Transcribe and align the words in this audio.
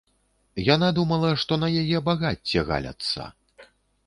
Яна 0.67 0.87
думала, 0.99 1.29
што 1.43 1.59
на 1.65 1.69
яе 1.83 1.97
багацце 2.09 2.65
галяцца! 2.71 3.29